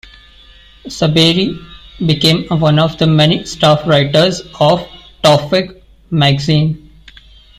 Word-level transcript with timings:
Saberi 0.87 1.55
became 2.03 2.45
one 2.47 2.79
of 2.79 2.97
the 2.97 3.05
many 3.05 3.45
staff 3.45 3.85
writers 3.85 4.41
of 4.59 4.87
"Towfigh" 5.23 5.79
magazine. 6.09 6.89